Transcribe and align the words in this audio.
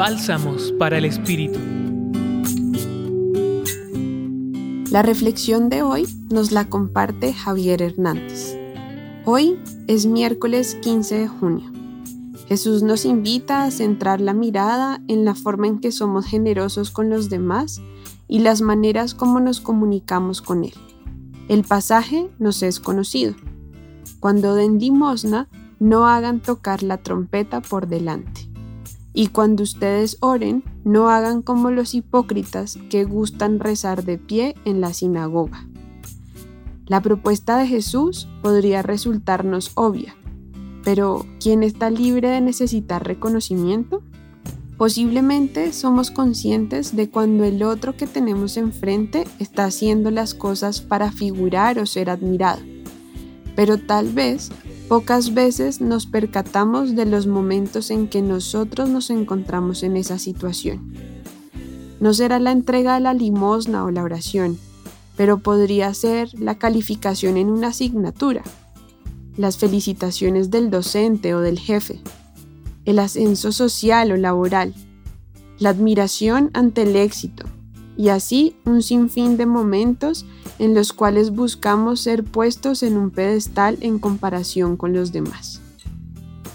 Bálsamos 0.00 0.72
para 0.78 0.96
el 0.96 1.04
Espíritu. 1.04 1.58
La 4.90 5.02
reflexión 5.02 5.68
de 5.68 5.82
hoy 5.82 6.08
nos 6.30 6.52
la 6.52 6.70
comparte 6.70 7.34
Javier 7.34 7.82
Hernández. 7.82 8.56
Hoy 9.26 9.58
es 9.88 10.06
miércoles 10.06 10.78
15 10.80 11.18
de 11.18 11.28
junio. 11.28 11.70
Jesús 12.48 12.82
nos 12.82 13.04
invita 13.04 13.64
a 13.64 13.70
centrar 13.70 14.22
la 14.22 14.32
mirada 14.32 15.02
en 15.06 15.26
la 15.26 15.34
forma 15.34 15.66
en 15.66 15.80
que 15.80 15.92
somos 15.92 16.24
generosos 16.24 16.90
con 16.90 17.10
los 17.10 17.28
demás 17.28 17.82
y 18.26 18.38
las 18.38 18.62
maneras 18.62 19.12
como 19.12 19.38
nos 19.38 19.60
comunicamos 19.60 20.40
con 20.40 20.64
Él. 20.64 20.72
El 21.48 21.62
pasaje 21.62 22.30
nos 22.38 22.62
es 22.62 22.80
conocido. 22.80 23.34
Cuando 24.18 24.54
den 24.54 24.78
limosna, 24.78 25.46
no 25.78 26.06
hagan 26.06 26.40
tocar 26.40 26.82
la 26.82 26.96
trompeta 26.96 27.60
por 27.60 27.86
delante. 27.86 28.49
Y 29.12 29.28
cuando 29.28 29.62
ustedes 29.62 30.16
oren, 30.20 30.62
no 30.84 31.10
hagan 31.10 31.42
como 31.42 31.70
los 31.70 31.94
hipócritas 31.94 32.78
que 32.88 33.04
gustan 33.04 33.58
rezar 33.58 34.04
de 34.04 34.18
pie 34.18 34.54
en 34.64 34.80
la 34.80 34.92
sinagoga. 34.92 35.66
La 36.86 37.00
propuesta 37.00 37.56
de 37.58 37.66
Jesús 37.66 38.28
podría 38.42 38.82
resultarnos 38.82 39.72
obvia, 39.74 40.16
pero 40.82 41.24
¿quién 41.40 41.62
está 41.62 41.90
libre 41.90 42.28
de 42.28 42.40
necesitar 42.40 43.06
reconocimiento? 43.06 44.02
Posiblemente 44.76 45.72
somos 45.74 46.10
conscientes 46.10 46.96
de 46.96 47.10
cuando 47.10 47.44
el 47.44 47.62
otro 47.62 47.96
que 47.96 48.06
tenemos 48.06 48.56
enfrente 48.56 49.24
está 49.38 49.66
haciendo 49.66 50.10
las 50.10 50.32
cosas 50.32 50.80
para 50.80 51.12
figurar 51.12 51.78
o 51.78 51.84
ser 51.84 52.08
admirado, 52.08 52.62
pero 53.54 53.76
tal 53.78 54.08
vez 54.08 54.50
pocas 54.90 55.34
veces 55.34 55.80
nos 55.80 56.04
percatamos 56.06 56.96
de 56.96 57.06
los 57.06 57.28
momentos 57.28 57.92
en 57.92 58.08
que 58.08 58.22
nosotros 58.22 58.88
nos 58.88 59.08
encontramos 59.10 59.84
en 59.84 59.96
esa 59.96 60.18
situación. 60.18 60.92
No 62.00 62.12
será 62.12 62.40
la 62.40 62.50
entrega 62.50 62.94
de 62.94 63.00
la 63.00 63.14
limosna 63.14 63.84
o 63.84 63.92
la 63.92 64.02
oración, 64.02 64.58
pero 65.16 65.38
podría 65.38 65.94
ser 65.94 66.28
la 66.36 66.58
calificación 66.58 67.36
en 67.36 67.50
una 67.50 67.68
asignatura 67.68 68.42
las 69.36 69.58
felicitaciones 69.58 70.50
del 70.50 70.70
docente 70.70 71.36
o 71.36 71.40
del 71.40 71.60
jefe, 71.60 72.00
el 72.84 72.98
ascenso 72.98 73.52
social 73.52 74.10
o 74.10 74.16
laboral, 74.16 74.74
la 75.60 75.70
admiración 75.70 76.50
ante 76.52 76.82
el 76.82 76.96
éxito, 76.96 77.44
y 77.96 78.08
así 78.08 78.56
un 78.64 78.82
sinfín 78.82 79.36
de 79.36 79.46
momentos 79.46 80.26
en 80.60 80.74
los 80.74 80.92
cuales 80.92 81.30
buscamos 81.30 82.00
ser 82.00 82.22
puestos 82.22 82.82
en 82.82 82.98
un 82.98 83.10
pedestal 83.10 83.78
en 83.80 83.98
comparación 83.98 84.76
con 84.76 84.92
los 84.92 85.10
demás. 85.10 85.62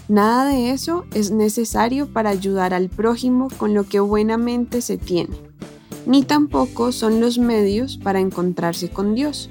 Nada 0.08 0.46
de 0.48 0.70
eso 0.70 1.04
es 1.12 1.32
necesario 1.32 2.06
para 2.06 2.30
ayudar 2.30 2.72
al 2.72 2.88
prójimo 2.88 3.48
con 3.58 3.74
lo 3.74 3.82
que 3.82 3.98
buenamente 3.98 4.80
se 4.80 4.96
tiene, 4.96 5.36
ni 6.06 6.22
tampoco 6.22 6.92
son 6.92 7.20
los 7.20 7.38
medios 7.38 7.98
para 7.98 8.20
encontrarse 8.20 8.88
con 8.88 9.16
Dios. 9.16 9.50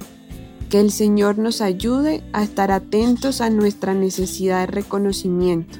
Que 0.69 0.79
el 0.79 0.89
Señor 0.89 1.37
nos 1.37 1.59
ayude 1.59 2.23
a 2.31 2.41
estar 2.41 2.71
atentos 2.71 3.41
a 3.41 3.49
nuestra 3.49 3.93
necesidad 3.93 4.61
de 4.61 4.67
reconocimiento, 4.67 5.77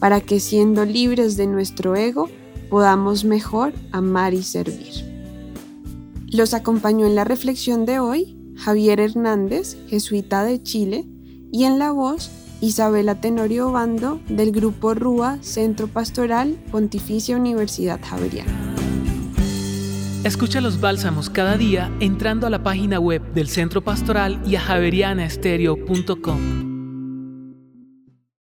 para 0.00 0.20
que 0.20 0.40
siendo 0.40 0.84
libres 0.84 1.36
de 1.36 1.46
nuestro 1.46 1.94
ego 1.94 2.28
podamos 2.68 3.24
mejor 3.24 3.72
amar 3.92 4.34
y 4.34 4.42
servir. 4.42 5.09
Los 6.32 6.54
acompañó 6.54 7.06
en 7.06 7.16
la 7.16 7.24
reflexión 7.24 7.84
de 7.86 7.98
hoy 7.98 8.36
Javier 8.56 9.00
Hernández, 9.00 9.76
jesuita 9.88 10.44
de 10.44 10.62
Chile, 10.62 11.04
y 11.52 11.64
en 11.64 11.80
la 11.80 11.90
voz 11.90 12.30
Isabela 12.60 13.20
Tenorio 13.20 13.72
Bando 13.72 14.20
del 14.28 14.52
Grupo 14.52 14.94
RUA 14.94 15.38
Centro 15.42 15.88
Pastoral 15.88 16.56
Pontificia 16.70 17.36
Universidad 17.36 17.98
Javeriana. 18.00 18.76
Escucha 20.22 20.60
los 20.60 20.80
bálsamos 20.80 21.30
cada 21.30 21.56
día 21.56 21.90
entrando 21.98 22.46
a 22.46 22.50
la 22.50 22.62
página 22.62 23.00
web 23.00 23.32
del 23.32 23.48
Centro 23.48 23.82
Pastoral 23.82 24.40
y 24.46 24.54
a 24.54 24.60
javerianaestereo.com. 24.60 26.69